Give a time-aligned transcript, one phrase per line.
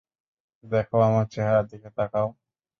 [0.63, 2.27] দেখো, আমার চেহারার দিকে তাকাও।